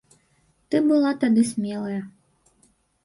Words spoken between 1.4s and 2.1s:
смелая.